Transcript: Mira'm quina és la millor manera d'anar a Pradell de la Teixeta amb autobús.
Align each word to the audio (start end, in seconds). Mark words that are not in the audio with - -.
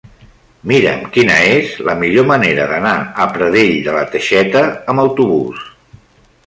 Mira'm 0.69 1.03
quina 1.17 1.35
és 1.49 1.75
la 1.89 1.95
millor 1.99 2.25
manera 2.31 2.65
d'anar 2.73 2.95
a 3.25 3.29
Pradell 3.37 3.77
de 3.89 3.95
la 3.99 4.03
Teixeta 4.17 4.65
amb 4.95 5.05
autobús. 5.09 5.69